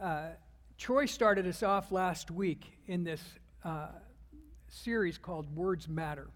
[0.00, 0.28] Uh,
[0.78, 3.22] Troy started us off last week in this
[3.62, 3.88] uh,
[4.68, 6.28] series called Words Matter.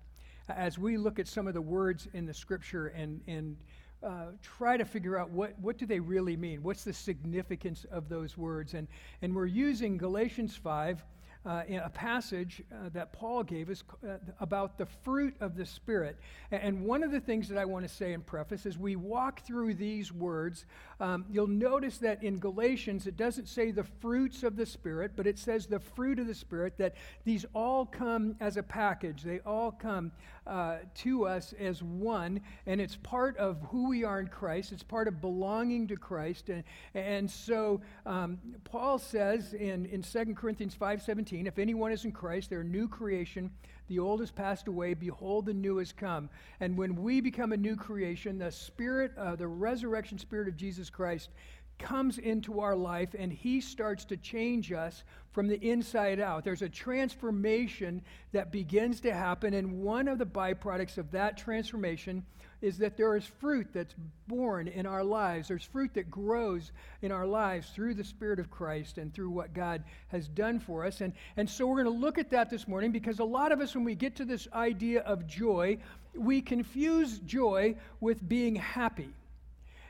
[0.49, 3.57] As we look at some of the words in the scripture and, and
[4.03, 6.63] uh, try to figure out what, what do they really mean?
[6.63, 8.75] What's the significance of those words?
[8.75, 8.87] And,
[9.23, 11.03] and we're using Galatians 5
[11.47, 15.65] uh, in a passage uh, that Paul gave us uh, about the fruit of the
[15.65, 16.19] Spirit.
[16.51, 19.43] And one of the things that I want to say in preface is we walk
[19.47, 20.67] through these words,
[20.99, 25.27] um, you'll notice that in Galatians it doesn't say the fruits of the Spirit, but
[25.27, 29.23] it says the fruit of the Spirit, that these all come as a package.
[29.23, 30.11] They all come
[30.47, 34.73] uh, to us as one, and it's part of who we are in Christ.
[34.73, 36.49] It's part of belonging to Christ.
[36.49, 42.05] And, and so um, Paul says in, in 2 Corinthians 5.17, 17, if anyone is
[42.05, 43.51] in Christ, they're a new creation.
[43.89, 44.95] The old has passed away.
[44.95, 46.31] Behold, the new has come.
[46.61, 50.89] And when we become a new creation, the Spirit, uh, the resurrection Spirit of Jesus
[50.89, 51.31] Christ,
[51.79, 56.45] comes into our life and he starts to change us from the inside out.
[56.45, 62.25] There's a transformation that begins to happen, and one of the byproducts of that transformation
[62.63, 63.95] is that there is fruit that's
[64.29, 65.49] born in our lives.
[65.49, 69.53] There's fruit that grows in our lives through the Spirit of Christ and through what
[69.53, 71.03] God has done for us.
[71.03, 73.61] And, and so we're going to look at that this morning because a lot of
[73.61, 75.77] us, when we get to this idea of joy,
[76.15, 79.11] we confuse joy with being happy.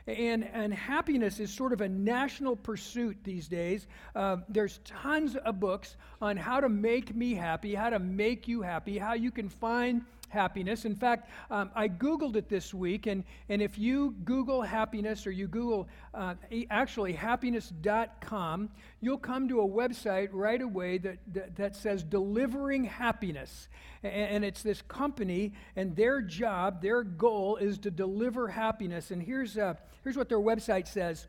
[0.07, 3.87] And, and happiness is sort of a national pursuit these days.
[4.15, 8.61] Uh, there's tons of books on how to make me happy, how to make you
[8.61, 10.85] happy, how you can find happiness.
[10.85, 15.31] In fact, um, I Googled it this week, and, and if you Google happiness or
[15.31, 16.35] you Google uh,
[16.69, 18.69] actually happiness.com,
[19.01, 23.69] you'll come to a website right away that, that, that says delivering happiness.
[24.03, 29.11] And, and, it's this company, and their job, their goal is to deliver happiness.
[29.11, 29.75] And here's, uh,
[30.07, 31.27] here's what their website says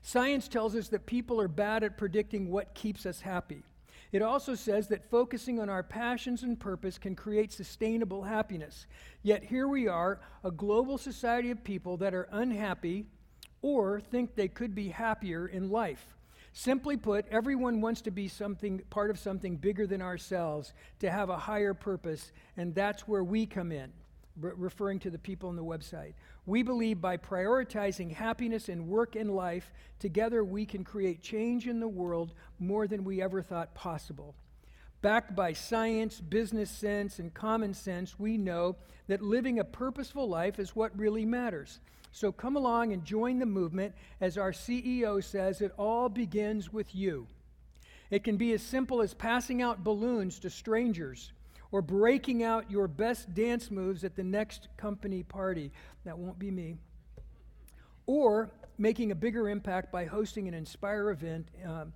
[0.00, 3.62] Science tells us that people are bad at predicting what keeps us happy.
[4.10, 8.86] It also says that focusing on our passions and purpose can create sustainable happiness.
[9.22, 13.04] Yet here we are, a global society of people that are unhappy
[13.60, 16.16] or think they could be happier in life.
[16.54, 21.28] Simply put, everyone wants to be something part of something bigger than ourselves, to have
[21.28, 23.92] a higher purpose, and that's where we come in
[24.40, 26.14] referring to the people on the website.
[26.46, 31.80] We believe by prioritizing happiness in work and life, together we can create change in
[31.80, 34.34] the world more than we ever thought possible.
[35.00, 38.76] Backed by science, business sense, and common sense, we know
[39.06, 41.80] that living a purposeful life is what really matters.
[42.10, 43.94] So come along and join the movement.
[44.20, 47.28] As our CEO says, it all begins with you.
[48.10, 51.32] It can be as simple as passing out balloons to strangers
[51.70, 55.70] or breaking out your best dance moves at the next company party.
[56.04, 56.76] That won't be me.
[58.06, 61.92] Or making a bigger impact by hosting an Inspire event um,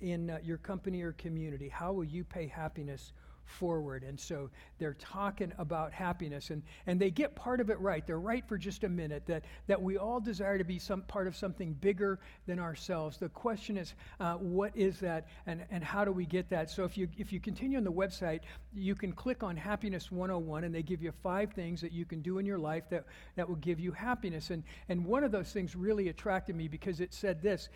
[0.00, 1.68] in uh, your company or community.
[1.68, 3.12] How will you pay happiness
[3.46, 4.02] forward.
[4.02, 8.06] And so they're talking about happiness and, and they get part of it right.
[8.06, 11.26] They're right for just a minute that, that we all desire to be some part
[11.26, 13.18] of something bigger than ourselves.
[13.18, 16.70] The question is, uh, what is that and, and how do we get that?
[16.70, 18.40] So if you, if you continue on the website,
[18.74, 22.20] you can click on Happiness 101 and they give you five things that you can
[22.20, 23.04] do in your life that,
[23.36, 24.50] that will give you happiness.
[24.50, 27.68] And, and one of those things really attracted me because it said this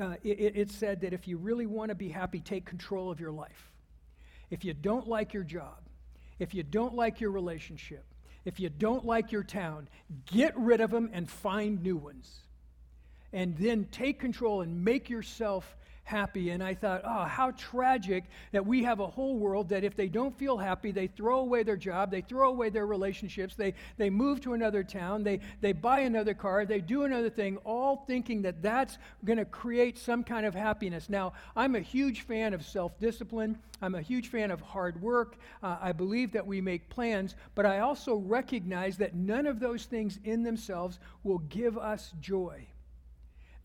[0.00, 3.20] uh, it, it said that if you really want to be happy, take control of
[3.20, 3.72] your life.
[4.50, 5.78] If you don't like your job,
[6.38, 8.04] if you don't like your relationship,
[8.44, 9.88] if you don't like your town,
[10.26, 12.40] get rid of them and find new ones.
[13.32, 15.76] And then take control and make yourself
[16.08, 16.50] happy.
[16.50, 20.08] And I thought, oh, how tragic that we have a whole world that if they
[20.08, 24.08] don't feel happy, they throw away their job, they throw away their relationships, they, they
[24.08, 28.40] move to another town, they, they buy another car, they do another thing, all thinking
[28.42, 31.10] that that's going to create some kind of happiness.
[31.10, 35.36] Now, I'm a huge fan of self discipline, I'm a huge fan of hard work.
[35.62, 39.84] Uh, I believe that we make plans, but I also recognize that none of those
[39.84, 42.66] things in themselves will give us joy.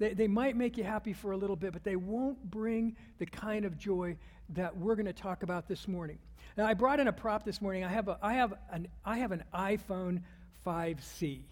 [0.04, 3.26] They, they might make you happy for a little bit, but they won't bring the
[3.26, 4.18] kind of joy
[4.50, 6.18] that we're going to talk about this morning.
[6.58, 7.86] Now, I brought in a prop this morning.
[7.86, 10.24] I have, a, I have, an, I have an iPhone
[10.68, 11.44] 5C.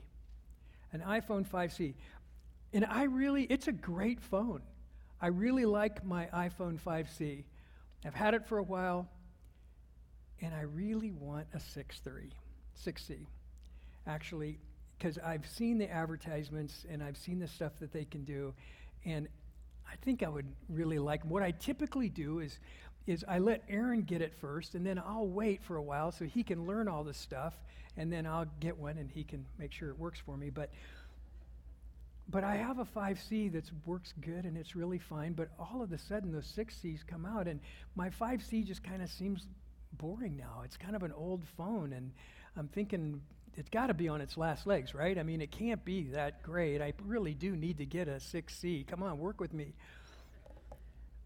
[0.92, 1.94] An iPhone 5C.
[2.74, 4.62] And I really, it's a great phone.
[5.22, 7.46] I really like my iPhone 5C.
[8.06, 9.08] I've had it for a while,
[10.42, 12.32] and I really want a 6.3,
[12.86, 13.28] 6C.
[14.06, 14.58] Actually,
[15.02, 18.54] because I've seen the advertisements and I've seen the stuff that they can do,
[19.04, 19.28] and
[19.92, 21.26] I think I would really like.
[21.26, 22.60] What I typically do is,
[23.08, 26.26] is I let Aaron get it first, and then I'll wait for a while so
[26.26, 27.56] he can learn all this stuff,
[27.98, 30.52] and then I'll get one and he can make sure it works for me.
[30.52, 30.70] But
[32.30, 35.92] but I have a 5C that works good and it's really fine, but all of
[35.92, 37.60] a sudden those 6Cs come out and
[37.96, 39.48] my 5C just kind of seems
[39.94, 40.62] boring now.
[40.64, 42.14] It's kind of an old phone and
[42.56, 43.20] I'm thinking
[43.56, 45.18] it's got to be on its last legs, right?
[45.18, 46.82] I mean, it can't be that great.
[46.82, 48.88] I really do need to get a 6C.
[48.88, 49.74] Come on, work with me.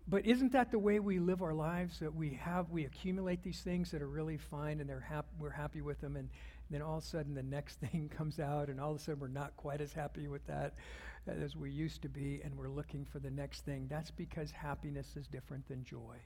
[0.08, 2.00] But isn't that the way we live our lives?
[2.00, 5.50] That we have, we accumulate these things that are really fine and they're hap- we're
[5.50, 6.30] happy with them, and
[6.70, 9.20] then all of a sudden the next thing comes out, and all of a sudden
[9.20, 10.74] we're not quite as happy with that
[11.28, 13.88] as we used to be, and we're looking for the next thing.
[13.90, 16.18] That's because happiness is different than joy.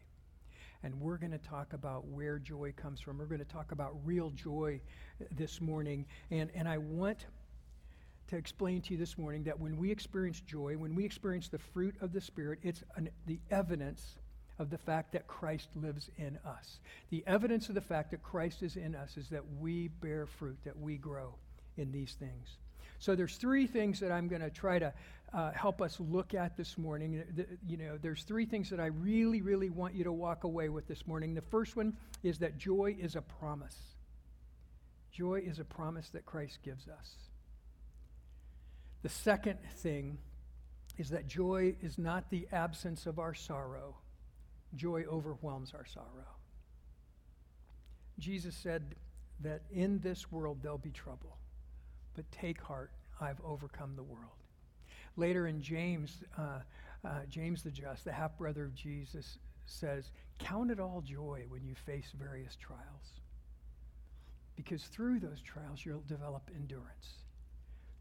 [0.83, 3.17] And we're going to talk about where joy comes from.
[3.17, 4.79] We're going to talk about real joy
[5.31, 6.05] this morning.
[6.31, 7.25] And, and I want
[8.27, 11.57] to explain to you this morning that when we experience joy, when we experience the
[11.57, 14.15] fruit of the Spirit, it's an, the evidence
[14.59, 16.79] of the fact that Christ lives in us.
[17.09, 20.57] The evidence of the fact that Christ is in us is that we bear fruit,
[20.65, 21.33] that we grow
[21.77, 22.57] in these things.
[22.99, 24.93] So there's three things that I'm going to try to
[25.33, 27.23] uh, help us look at this morning.
[27.35, 30.69] The, you know, there's three things that I really, really want you to walk away
[30.69, 31.33] with this morning.
[31.33, 33.77] The first one is that joy is a promise.
[35.11, 37.15] Joy is a promise that Christ gives us.
[39.01, 40.17] The second thing
[40.97, 43.95] is that joy is not the absence of our sorrow,
[44.75, 46.35] joy overwhelms our sorrow.
[48.17, 48.95] Jesus said
[49.41, 51.37] that in this world there'll be trouble,
[52.15, 52.91] but take heart,
[53.21, 54.39] I've overcome the world.
[55.17, 56.59] Later in James, uh,
[57.05, 61.65] uh, James the Just, the half brother of Jesus, says, Count it all joy when
[61.65, 63.21] you face various trials.
[64.55, 67.23] Because through those trials, you'll develop endurance.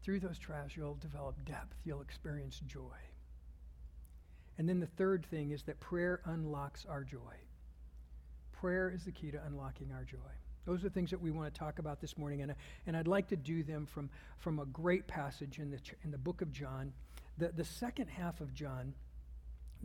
[0.03, 2.97] Through those trials, you'll develop depth, you'll experience joy.
[4.57, 7.35] And then the third thing is that prayer unlocks our joy.
[8.51, 10.17] Prayer is the key to unlocking our joy.
[10.69, 12.53] Those are things that we want to talk about this morning, and,
[12.85, 14.07] and I'd like to do them from,
[14.37, 16.93] from a great passage in the, in the book of John.
[17.39, 18.93] The, the second half of John,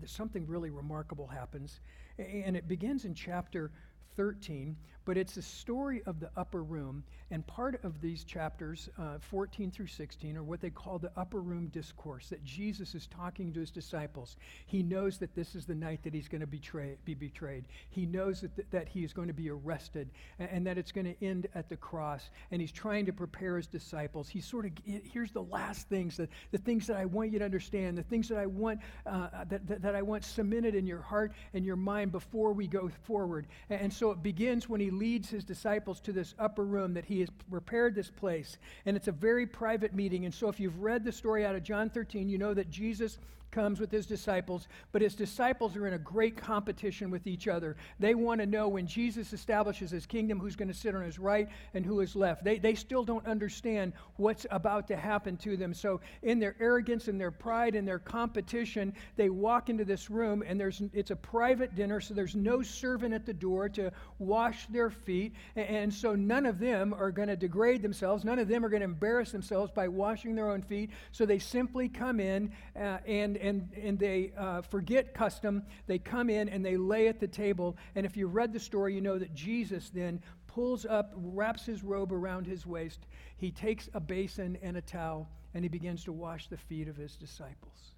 [0.05, 1.81] something really remarkable happens,
[2.19, 3.73] and it begins in chapter
[4.17, 7.05] 13, but it's a story of the upper room.
[7.31, 11.41] And part of these chapters, uh, 14 through 16, are what they call the upper
[11.41, 14.37] room discourse that Jesus is talking to his disciples.
[14.67, 17.65] He knows that this is the night that he's going to betray, be betrayed.
[17.91, 20.93] He knows that, th- that he is going to be arrested and, and that it's
[20.93, 22.31] going to end at the cross.
[22.51, 24.29] And he's trying to prepare his disciples.
[24.29, 27.45] He's sort of, here's the last things, the, the things that I want you to
[27.45, 31.03] understand, the things that I want, uh, that, that, that I want cemented in your
[31.03, 33.47] heart and your mind before we go forward.
[33.71, 37.05] And, and so it begins when he leads his disciples to this upper room that
[37.05, 38.59] he has prepared this place.
[38.87, 40.25] And it's a very private meeting.
[40.25, 43.19] And so if you've read the story out of John 13, you know that Jesus
[43.55, 47.77] comes with his disciples, but his disciples are in a great competition with each other.
[48.01, 51.21] They want to know when Jesus establishes his kingdom who's going to sit on his
[51.21, 52.43] right and who is left.
[52.43, 55.73] They, they still don't understand what's about to happen to them.
[55.73, 60.43] So, in their arrogance and their pride and their competition, they walk into this room
[60.45, 64.67] and there's it's a private dinner, so there's no servant at the door to wash
[64.67, 65.33] their feet.
[65.55, 68.69] And, and so, none of them are going to degrade themselves, none of them are
[68.69, 70.91] going to embarrass themselves by washing their own feet.
[71.13, 75.63] So, they simply come in uh, and and, and they uh, forget custom.
[75.87, 77.77] They come in and they lay at the table.
[77.95, 81.83] And if you read the story, you know that Jesus then pulls up, wraps his
[81.83, 83.07] robe around his waist.
[83.37, 86.97] He takes a basin and a towel, and he begins to wash the feet of
[86.97, 87.95] his disciples.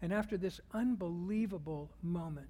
[0.00, 2.48] And after this unbelievable moment,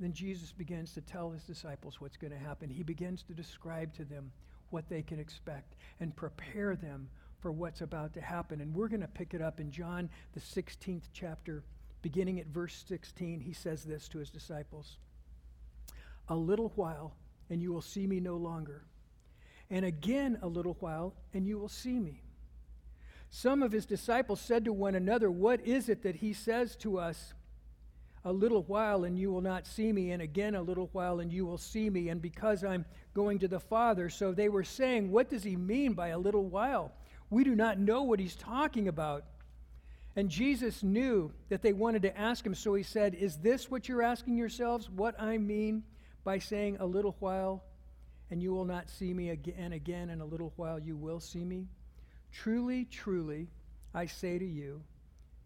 [0.00, 2.68] then Jesus begins to tell his disciples what's going to happen.
[2.70, 4.32] He begins to describe to them
[4.70, 7.08] what they can expect and prepare them
[7.40, 8.60] for what's about to happen.
[8.60, 11.62] And we're going to pick it up in John, the 16th chapter,
[12.02, 13.40] beginning at verse 16.
[13.40, 14.98] He says this to his disciples
[16.28, 17.14] A little while,
[17.50, 18.84] and you will see me no longer.
[19.70, 22.22] And again, a little while, and you will see me.
[23.30, 26.98] Some of his disciples said to one another, What is it that he says to
[26.98, 27.34] us?
[28.24, 31.32] A little while, and you will not see me, and again a little while, and
[31.32, 34.08] you will see me, and because I'm going to the Father.
[34.08, 36.92] So they were saying, What does he mean by a little while?
[37.30, 39.24] We do not know what he's talking about.
[40.16, 43.88] And Jesus knew that they wanted to ask him, so he said, Is this what
[43.88, 44.90] you're asking yourselves?
[44.90, 45.84] What I mean
[46.24, 47.62] by saying a little while
[48.30, 51.44] and you will not see me again, again, in a little while you will see
[51.44, 51.66] me?
[52.32, 53.48] Truly, truly,
[53.94, 54.82] I say to you,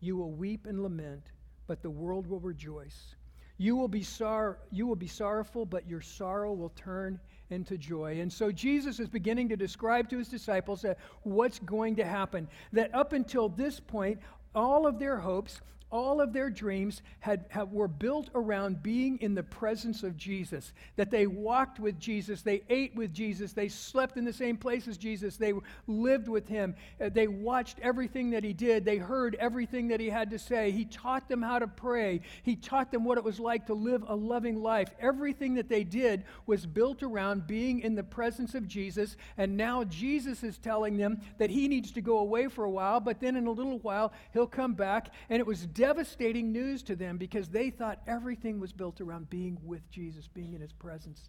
[0.00, 1.22] you will weep and lament,
[1.66, 3.14] but the world will rejoice.
[3.58, 7.20] You will be, sor- you will be sorrowful, but your sorrow will turn
[7.52, 8.20] into joy.
[8.20, 12.48] And so Jesus is beginning to describe to his disciples that what's going to happen.
[12.72, 14.18] That up until this point,
[14.54, 15.60] all of their hopes,
[15.92, 20.72] all of their dreams had, had, were built around being in the presence of Jesus.
[20.96, 24.88] That they walked with Jesus, they ate with Jesus, they slept in the same place
[24.88, 25.52] as Jesus, they
[25.86, 30.08] lived with him, uh, they watched everything that he did, they heard everything that he
[30.08, 30.70] had to say.
[30.70, 34.02] He taught them how to pray, he taught them what it was like to live
[34.08, 34.88] a loving life.
[34.98, 39.84] Everything that they did was built around being in the presence of Jesus, and now
[39.84, 43.36] Jesus is telling them that he needs to go away for a while, but then
[43.36, 47.48] in a little while he'll come back, and it was devastating news to them because
[47.48, 51.28] they thought everything was built around being with Jesus, being in his presence.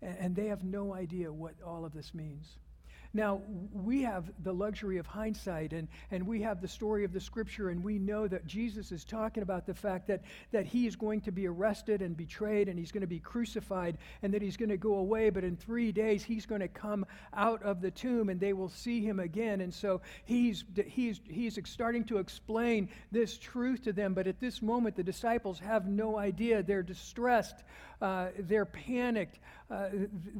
[0.00, 2.56] And they have no idea what all of this means.
[3.12, 3.40] Now,
[3.72, 7.70] we have the luxury of hindsight and, and we have the story of the scripture,
[7.70, 11.20] and we know that Jesus is talking about the fact that, that he is going
[11.22, 14.68] to be arrested and betrayed and he's going to be crucified and that he's going
[14.68, 18.28] to go away, but in three days he's going to come out of the tomb
[18.28, 19.60] and they will see him again.
[19.60, 24.62] And so he's, he's, he's starting to explain this truth to them, but at this
[24.62, 26.62] moment the disciples have no idea.
[26.62, 27.64] They're distressed,
[28.00, 29.40] uh, they're panicked,
[29.70, 29.88] uh,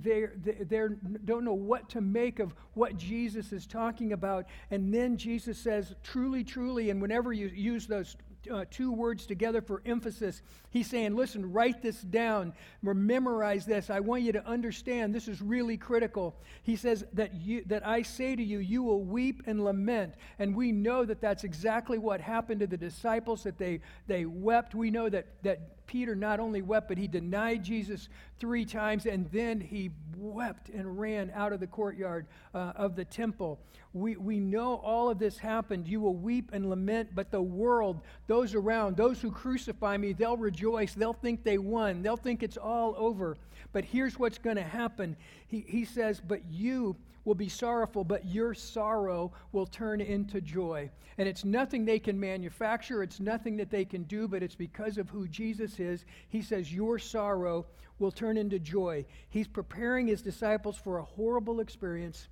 [0.02, 0.26] they
[0.68, 0.88] they
[1.24, 4.46] don't know what to make of what Jesus is talking about.
[4.70, 8.16] And then Jesus says, truly, truly, and whenever you use those
[8.50, 10.42] uh, two words together for emphasis.
[10.70, 13.90] He's saying, listen, write this down, memorize this.
[13.90, 16.36] I want you to understand this is really critical.
[16.62, 20.54] He says that you, that I say to you, you will weep and lament, and
[20.54, 23.42] we know that that's exactly what happened to the disciples.
[23.42, 24.74] That they they wept.
[24.74, 29.28] We know that that Peter not only wept, but he denied Jesus three times, and
[29.32, 33.58] then he wept and ran out of the courtyard uh, of the temple.
[33.92, 35.88] We, we know all of this happened.
[35.88, 40.36] You will weep and lament, but the world, those around, those who crucify me, they'll
[40.36, 40.94] rejoice.
[40.94, 42.00] They'll think they won.
[42.00, 43.36] They'll think it's all over.
[43.72, 45.16] But here's what's going to happen.
[45.48, 46.94] He, he says, But you
[47.24, 50.88] will be sorrowful, but your sorrow will turn into joy.
[51.18, 54.96] And it's nothing they can manufacture, it's nothing that they can do, but it's because
[54.96, 56.04] of who Jesus is.
[56.28, 57.66] He says, Your sorrow
[57.98, 59.06] will turn into joy.
[59.28, 62.28] He's preparing his disciples for a horrible experience,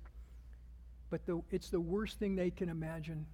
[1.09, 3.25] but the, it's the worst thing they can imagine.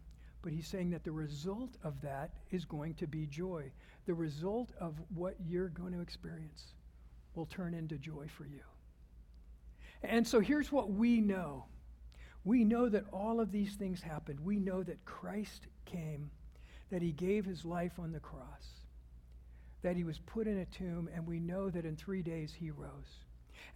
[0.46, 3.72] But he's saying that the result of that is going to be joy.
[4.06, 6.76] The result of what you're going to experience
[7.34, 8.62] will turn into joy for you.
[10.04, 11.66] And so here's what we know
[12.44, 14.40] we know that all of these things happened.
[14.40, 16.30] We know that Christ came,
[16.92, 18.84] that he gave his life on the cross,
[19.82, 22.70] that he was put in a tomb, and we know that in three days he
[22.70, 23.25] rose.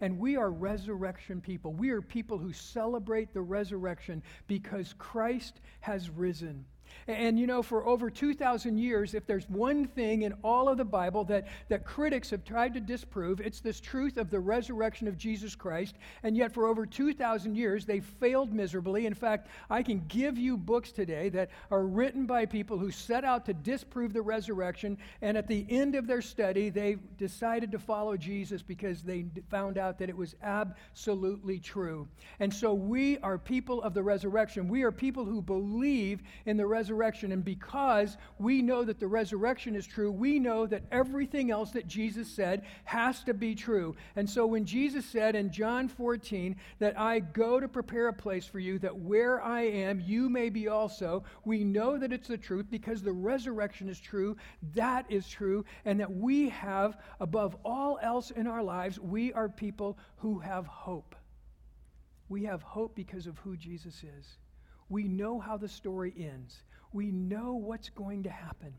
[0.00, 1.72] And we are resurrection people.
[1.72, 6.64] We are people who celebrate the resurrection because Christ has risen.
[7.06, 10.84] And you know, for over 2,000 years, if there's one thing in all of the
[10.84, 15.16] Bible that, that critics have tried to disprove, it's this truth of the resurrection of
[15.16, 15.96] Jesus Christ.
[16.22, 19.06] And yet, for over 2,000 years, they failed miserably.
[19.06, 23.24] In fact, I can give you books today that are written by people who set
[23.24, 24.98] out to disprove the resurrection.
[25.22, 29.78] And at the end of their study, they decided to follow Jesus because they found
[29.78, 32.08] out that it was absolutely true.
[32.38, 34.68] And so, we are people of the resurrection.
[34.68, 37.32] We are people who believe in the resurrection resurrection.
[37.32, 41.86] And because we know that the resurrection is true, we know that everything else that
[41.86, 43.94] Jesus said has to be true.
[44.16, 48.46] And so when Jesus said in John 14 that I go to prepare a place
[48.46, 52.38] for you, that where I am, you may be also, we know that it's the
[52.38, 54.38] truth because the resurrection is true.
[54.74, 55.66] That is true.
[55.84, 60.66] And that we have, above all else in our lives, we are people who have
[60.66, 61.14] hope.
[62.30, 64.38] We have hope because of who Jesus is.
[64.90, 68.74] We know how the story ends we know what's going to happen.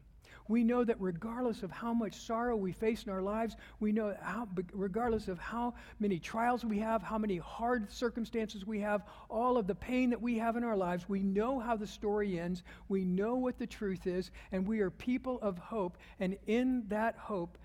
[0.47, 4.13] We know that regardless of how much sorrow we face in our lives, we know
[4.21, 9.57] how, regardless of how many trials we have, how many hard circumstances we have, all
[9.57, 12.63] of the pain that we have in our lives, we know how the story ends.
[12.89, 17.15] We know what the truth is, and we are people of hope, and in that
[17.17, 17.57] hope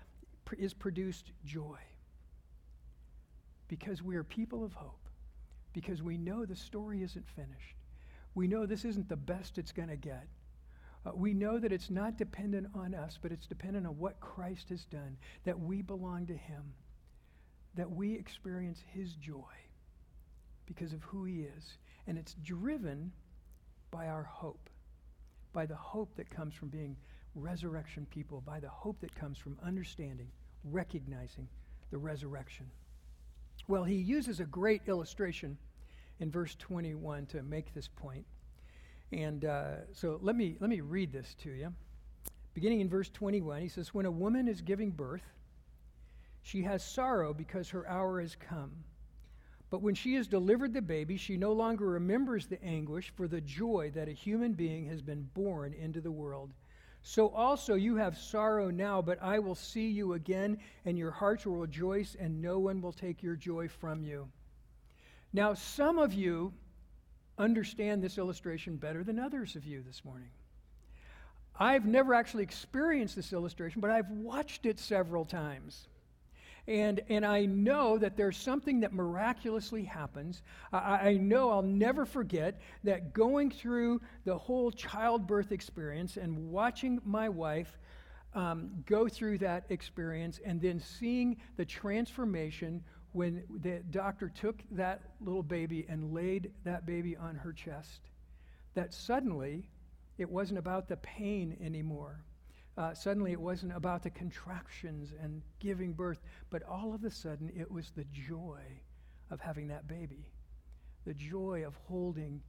[0.57, 1.79] is produced joy.
[3.67, 5.09] Because we are people of hope,
[5.73, 7.75] because we know the story isn't finished.
[8.33, 10.25] We know this isn't the best it's going to get.
[11.07, 14.69] Uh, we know that it's not dependent on us, but it's dependent on what Christ
[14.69, 16.73] has done, that we belong to Him,
[17.75, 19.53] that we experience His joy
[20.65, 21.77] because of who He is.
[22.07, 23.11] And it's driven
[23.91, 24.69] by our hope,
[25.53, 26.97] by the hope that comes from being
[27.35, 30.27] resurrection people, by the hope that comes from understanding,
[30.63, 31.47] recognizing
[31.91, 32.65] the resurrection.
[33.67, 35.57] Well, he uses a great illustration
[36.19, 38.25] in verse 21 to make this point.
[39.11, 41.73] And uh, so let me, let me read this to you.
[42.53, 45.23] Beginning in verse 21, he says, When a woman is giving birth,
[46.41, 48.71] she has sorrow because her hour has come.
[49.69, 53.41] But when she has delivered the baby, she no longer remembers the anguish for the
[53.41, 56.53] joy that a human being has been born into the world.
[57.01, 61.45] So also you have sorrow now, but I will see you again, and your hearts
[61.45, 64.29] will rejoice, and no one will take your joy from you.
[65.33, 66.53] Now, some of you
[67.37, 70.29] understand this illustration better than others of you this morning.
[71.59, 75.87] I've never actually experienced this illustration, but I've watched it several times.
[76.67, 80.43] And, and I know that there's something that miraculously happens.
[80.73, 86.99] I, I know I'll never forget that going through the whole childbirth experience and watching
[87.05, 87.77] my wife
[88.33, 92.83] um, go through that experience and then seeing the transformation
[93.17, 98.01] when the doctor took that little baby and laid that baby on her chest,
[98.75, 99.67] that suddenly
[100.19, 102.23] it wasn't about the pain anymore.
[102.77, 106.19] Uh, suddenly it wasn't about the contractions and giving birth,
[106.51, 108.61] but all of a sudden it was the joy
[109.31, 110.29] of having that baby,
[111.07, 112.39] the joy of holding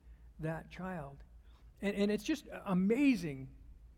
[0.40, 1.16] that child.
[1.80, 3.48] And, and it's just amazing,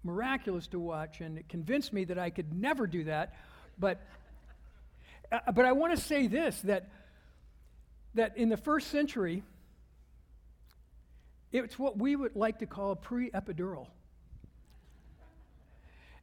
[0.04, 3.34] miraculous to watch, and it convinced me that I could never do that.
[3.76, 4.00] But,
[5.30, 6.88] but I want to say this that,
[8.14, 9.42] that in the first century,
[11.52, 13.88] it's what we would like to call pre epidural.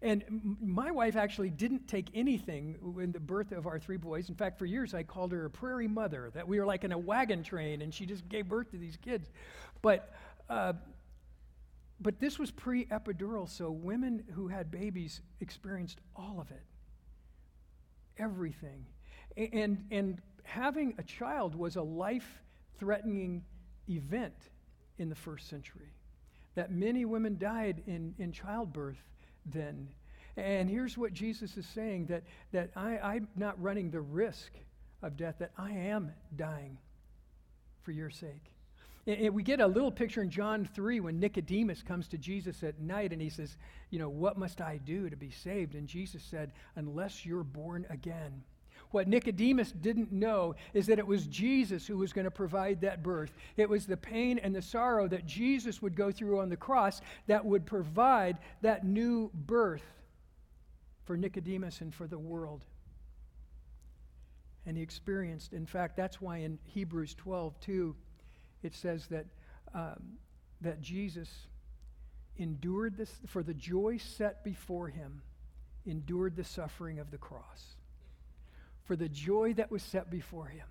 [0.01, 4.29] And my wife actually didn't take anything in the birth of our three boys.
[4.29, 6.91] In fact, for years I called her a prairie mother, that we were like in
[6.91, 9.31] a wagon train and she just gave birth to these kids.
[9.81, 10.13] But,
[10.49, 10.73] uh,
[11.99, 16.63] but this was pre epidural, so women who had babies experienced all of it.
[18.19, 18.85] Everything.
[19.37, 22.41] And, and having a child was a life
[22.79, 23.43] threatening
[23.89, 24.35] event
[24.97, 25.93] in the first century.
[26.55, 28.97] That many women died in, in childbirth
[29.45, 29.89] then.
[30.35, 34.51] And here's what Jesus is saying that, that I, I'm not running the risk
[35.01, 36.77] of death, that I am dying
[37.83, 38.51] for your sake.
[39.05, 42.79] And, we get a little picture in John 3 when Nicodemus comes to Jesus at
[42.79, 43.55] night and he says,
[43.89, 45.75] You know, what must I do to be saved?
[45.75, 48.43] And Jesus said, Unless you're born again.
[48.91, 53.03] What Nicodemus didn't know is that it was Jesus who was going to provide that
[53.03, 53.33] birth.
[53.57, 57.01] It was the pain and the sorrow that Jesus would go through on the cross
[57.27, 59.83] that would provide that new birth
[61.03, 62.63] for Nicodemus and for the world.
[64.65, 67.95] And he experienced, in fact, that's why in Hebrews 12, 2,
[68.63, 69.25] it says that,
[69.73, 70.17] um,
[70.61, 71.29] that Jesus
[72.37, 75.21] endured this for the joy set before him,
[75.85, 77.76] endured the suffering of the cross
[78.87, 80.65] for the joy that was set before him.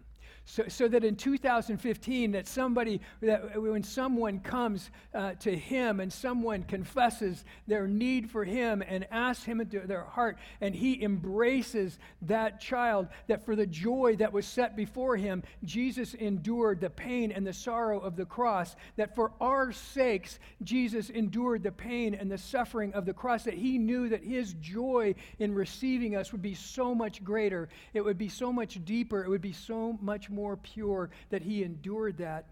[0.49, 6.11] So, so that in 2015, that somebody, that when someone comes uh, to him and
[6.11, 11.99] someone confesses their need for him and asks him into their heart, and he embraces
[12.23, 17.33] that child, that for the joy that was set before him, Jesus endured the pain
[17.33, 18.77] and the sorrow of the cross.
[18.95, 23.43] That for our sakes, Jesus endured the pain and the suffering of the cross.
[23.43, 28.05] That he knew that his joy in receiving us would be so much greater, it
[28.05, 32.19] would be so much deeper, it would be so much more pure that he endured
[32.19, 32.47] that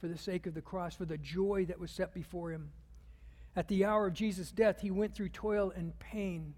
[0.00, 2.70] for the sake of the cross, for the joy that was set before him.
[3.56, 6.54] At the hour of Jesus' death, he went through toil and pain,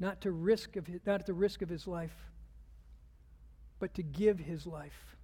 [0.00, 2.32] not, to risk of his, not at the risk of his life,
[3.78, 5.16] but to give his life.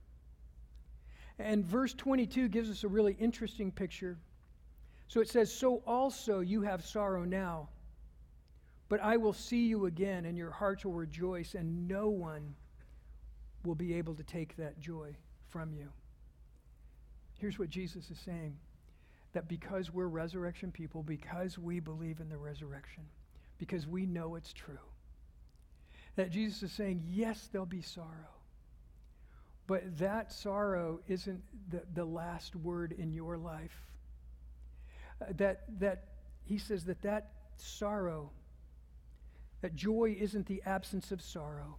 [1.38, 4.18] And verse 22 gives us a really interesting picture.
[5.08, 7.68] So it says, So also you have sorrow now,
[8.88, 12.54] but I will see you again, and your hearts will rejoice, and no one
[13.64, 15.14] will be able to take that joy
[15.49, 15.88] from you.
[17.38, 18.57] Here's what Jesus is saying
[19.33, 23.05] that because we're resurrection people, because we believe in the resurrection,
[23.59, 24.79] because we know it's true,
[26.16, 28.35] that Jesus is saying, yes, there'll be sorrow.
[29.66, 33.85] But that sorrow isn't the, the last word in your life.
[35.23, 36.07] Uh, that, that
[36.42, 38.33] he says that that sorrow,
[39.61, 41.77] that joy isn't the absence of sorrow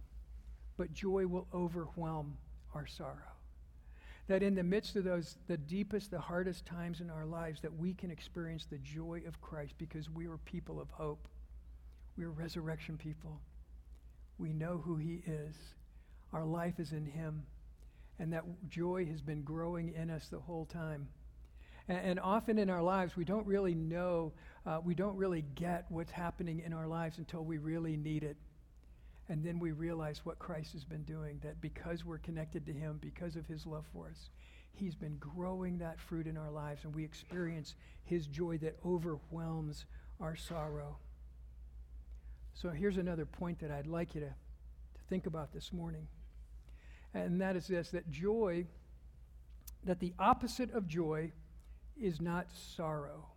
[0.76, 2.36] but joy will overwhelm
[2.74, 3.32] our sorrow.
[4.28, 7.76] That in the midst of those, the deepest, the hardest times in our lives, that
[7.76, 11.28] we can experience the joy of Christ because we are people of hope.
[12.16, 13.40] We are resurrection people.
[14.38, 15.56] We know who He is.
[16.32, 17.42] Our life is in Him.
[18.18, 21.08] And that joy has been growing in us the whole time.
[21.88, 24.32] And, often in our lives, we don't really know,
[24.64, 28.36] uh, we don't really get what's happening in our lives until we really need it.
[29.32, 32.98] And then we realize what Christ has been doing, that because we're connected to Him,
[33.00, 34.28] because of His love for us,
[34.74, 39.86] He's been growing that fruit in our lives, and we experience His joy that overwhelms
[40.20, 40.98] our sorrow.
[42.52, 46.08] So here's another point that I'd like you to, to think about this morning.
[47.14, 48.66] And that is this that joy,
[49.84, 51.32] that the opposite of joy
[51.98, 53.28] is not sorrow,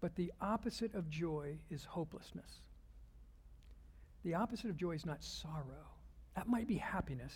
[0.00, 2.62] But the opposite of joy is hopelessness.
[4.24, 5.86] The opposite of joy is not sorrow.
[6.36, 7.34] That might be happiness.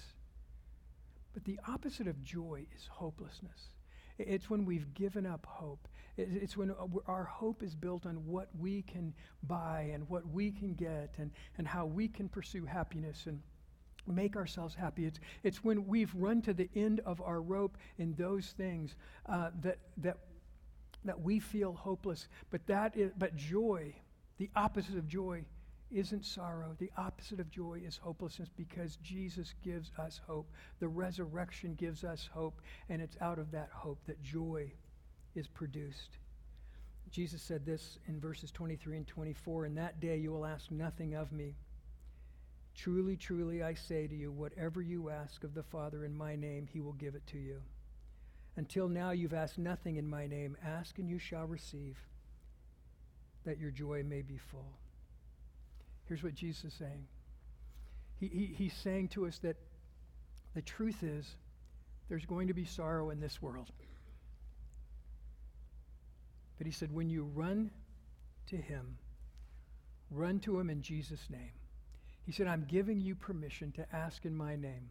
[1.32, 3.70] But the opposite of joy is hopelessness.
[4.18, 5.88] It's when we've given up hope.
[6.16, 10.52] It's when uh, our hope is built on what we can buy and what we
[10.52, 13.40] can get and, and how we can pursue happiness and
[14.06, 15.06] make ourselves happy.
[15.06, 18.94] It's, it's when we've run to the end of our rope in those things
[19.26, 20.18] uh, that, that,
[21.04, 22.28] that we feel hopeless.
[22.50, 23.94] But, that is, but joy,
[24.38, 25.44] the opposite of joy,
[25.94, 26.74] isn't sorrow.
[26.78, 30.50] The opposite of joy is hopelessness because Jesus gives us hope.
[30.80, 34.72] The resurrection gives us hope, and it's out of that hope that joy
[35.34, 36.18] is produced.
[37.10, 41.14] Jesus said this in verses 23 and 24 In that day you will ask nothing
[41.14, 41.54] of me.
[42.74, 46.68] Truly, truly, I say to you, whatever you ask of the Father in my name,
[46.72, 47.60] he will give it to you.
[48.56, 50.56] Until now you've asked nothing in my name.
[50.64, 51.96] Ask and you shall receive,
[53.44, 54.74] that your joy may be full.
[56.06, 57.06] Here's what Jesus is saying
[58.18, 59.56] he, he, He's saying to us that
[60.54, 61.36] the truth is
[62.08, 63.70] there's going to be sorrow in this world.
[66.58, 67.70] But he said, when you run
[68.46, 68.98] to him,
[70.10, 71.52] run to him in Jesus' name.
[72.24, 74.90] He said, I'm giving you permission to ask in my name.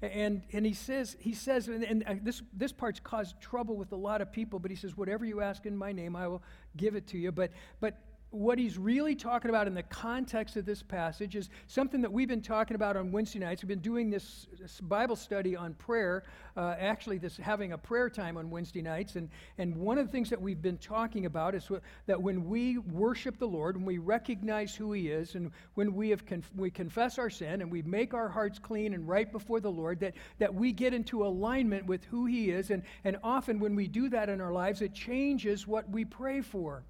[0.00, 3.90] And, and he says, he says and, and uh, this, this part's caused trouble with
[3.90, 6.42] a lot of people, but he says, whatever you ask in my name, I will
[6.76, 7.32] give it to you.
[7.32, 7.50] But,
[7.80, 7.96] but
[8.30, 12.28] what he's really talking about in the context of this passage is something that we've
[12.28, 13.62] been talking about on Wednesday nights.
[13.62, 18.10] We've been doing this, this Bible study on prayer, uh, actually, this having a prayer
[18.10, 19.16] time on Wednesday nights.
[19.16, 21.70] And, and one of the things that we've been talking about is
[22.06, 26.10] that when we worship the Lord, when we recognize who He is, and when we,
[26.10, 29.60] have conf- we confess our sin and we make our hearts clean and right before
[29.60, 32.70] the Lord, that, that we get into alignment with who He is.
[32.70, 36.42] And, and often when we do that in our lives, it changes what we pray
[36.42, 36.82] for.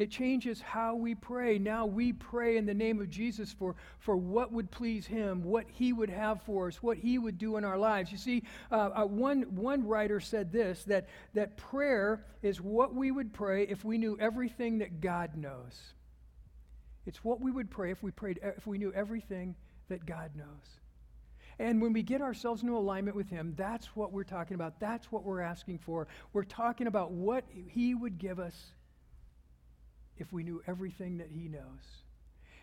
[0.00, 1.58] It changes how we pray.
[1.58, 5.66] Now we pray in the name of Jesus for, for what would please Him, what
[5.68, 8.10] He would have for us, what He would do in our lives.
[8.10, 13.10] You see, uh, uh, one, one writer said this that, that prayer is what we
[13.10, 15.78] would pray if we knew everything that God knows.
[17.04, 19.54] It's what we would pray if we prayed if we knew everything
[19.90, 20.78] that God knows.
[21.58, 24.80] And when we get ourselves into alignment with Him, that's what we're talking about.
[24.80, 26.08] That's what we're asking for.
[26.32, 28.72] We're talking about what He would give us
[30.20, 32.04] if we knew everything that he knows.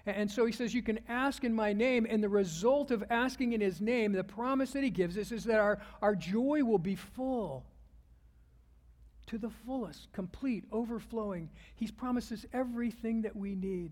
[0.06, 2.08] And so he says, You can ask in my name.
[2.10, 5.44] And the result of asking in his name, the promise that he gives us, is
[5.46, 7.66] that our, our joy will be full
[9.28, 11.50] to the fullest, complete, overflowing.
[11.76, 13.92] He's promised us everything that we need.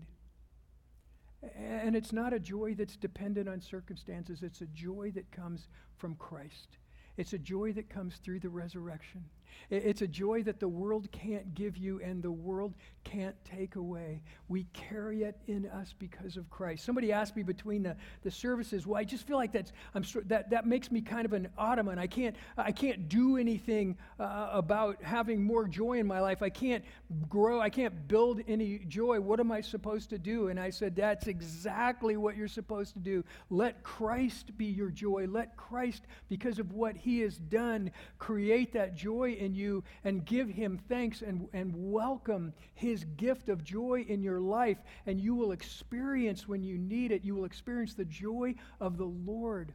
[1.54, 6.14] And it's not a joy that's dependent on circumstances, it's a joy that comes from
[6.16, 6.78] Christ.
[7.18, 9.24] It's a joy that comes through the resurrection.
[9.70, 14.22] It's a joy that the world can't give you and the world can't take away.
[14.48, 16.84] We carry it in us because of Christ.
[16.84, 20.50] Somebody asked me between the, the services, well, I just feel like that's, I'm, that,
[20.50, 21.98] that makes me kind of an ottoman.
[21.98, 26.42] I can't, I can't do anything uh, about having more joy in my life.
[26.42, 26.84] I can't
[27.28, 27.60] grow.
[27.60, 29.20] I can't build any joy.
[29.20, 30.48] What am I supposed to do?
[30.48, 33.24] And I said, that's exactly what you're supposed to do.
[33.50, 35.26] Let Christ be your joy.
[35.28, 40.48] Let Christ, because of what he has done, create that joy in you and give
[40.48, 44.78] him thanks and, and welcome his gift of joy in your life.
[45.06, 49.04] And you will experience when you need it, you will experience the joy of the
[49.04, 49.72] Lord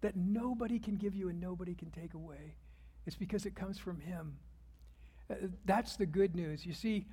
[0.00, 2.54] that nobody can give you and nobody can take away.
[3.06, 4.36] It's because it comes from him.
[5.30, 5.34] Uh,
[5.64, 6.64] that's the good news.
[6.64, 7.06] You see,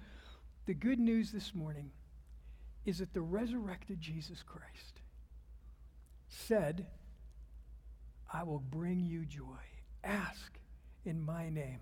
[0.65, 1.91] the good news this morning
[2.85, 5.01] is that the resurrected Jesus Christ
[6.27, 6.85] said,
[8.31, 9.43] I will bring you joy.
[10.03, 10.59] Ask
[11.05, 11.79] in my name,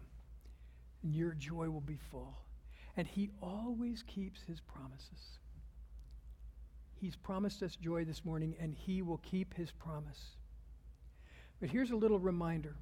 [1.02, 2.38] and your joy will be full.
[2.96, 5.40] And he always keeps his promises.
[6.96, 10.38] He's promised us joy this morning, and he will keep his promise.
[11.60, 12.76] But here's a little reminder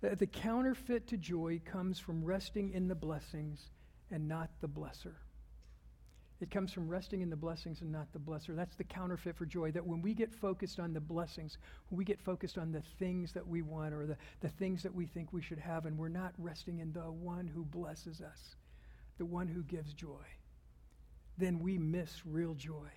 [0.00, 3.70] that the counterfeit to joy comes from resting in the blessings
[4.10, 5.14] and not the blesser.
[6.42, 8.56] It comes from resting in the blessings and not the blesser.
[8.56, 9.70] That's the counterfeit for joy.
[9.70, 11.56] That when we get focused on the blessings,
[11.88, 14.92] when we get focused on the things that we want or the, the things that
[14.92, 18.56] we think we should have, and we're not resting in the one who blesses us,
[19.18, 20.26] the one who gives joy,
[21.38, 22.90] then we miss real joy.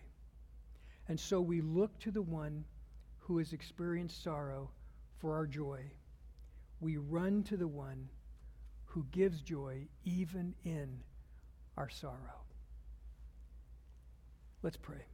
[1.07, 2.65] And so we look to the one
[3.19, 4.71] who has experienced sorrow
[5.19, 5.91] for our joy.
[6.79, 8.09] We run to the one
[8.85, 11.03] who gives joy even in
[11.77, 12.44] our sorrow.
[14.65, 15.05] Let's pray.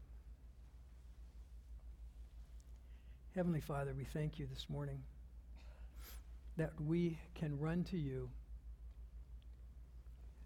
[3.35, 5.03] Heavenly Father, we thank you this morning
[6.55, 8.29] that we can run to you,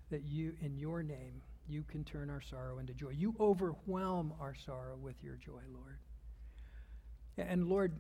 [0.10, 3.10] that you, in your name, you can turn our sorrow into joy.
[3.12, 6.00] You overwhelm our sorrow with your joy, Lord.
[7.38, 7.92] And Lord,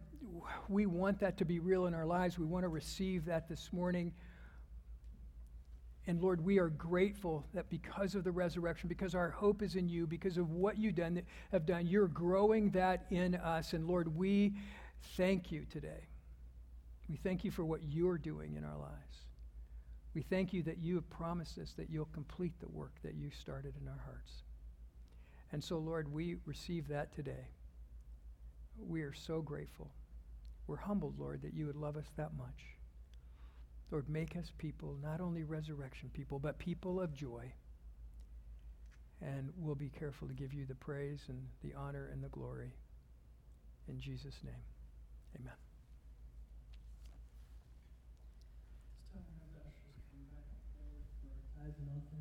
[0.69, 2.39] we want that to be real in our lives.
[2.39, 4.11] We want to receive that this morning.
[6.07, 9.89] And Lord, we are grateful that because of the resurrection, because our hope is in
[9.89, 13.73] you, because of what you done, have done, you're growing that in us.
[13.73, 14.53] And Lord, we
[15.17, 16.07] thank you today.
[17.09, 19.25] We thank you for what you're doing in our lives.
[20.13, 23.31] We thank you that you have promised us that you'll complete the work that you
[23.31, 24.31] started in our hearts.
[25.51, 27.47] And so, Lord, we receive that today.
[28.79, 29.89] We are so grateful.
[30.67, 32.77] We're humbled, Lord, that you would love us that much.
[33.91, 37.51] Lord, make us people, not only resurrection people, but people of joy.
[39.21, 42.73] And we'll be careful to give you the praise and the honor and the glory.
[43.87, 44.53] In Jesus' name,
[45.39, 45.53] amen.
[51.67, 52.14] It's time